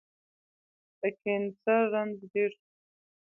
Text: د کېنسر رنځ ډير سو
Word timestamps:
د 0.99 1.01
کېنسر 1.21 1.79
رنځ 1.93 2.17
ډير 2.31 2.51
سو 2.59 2.67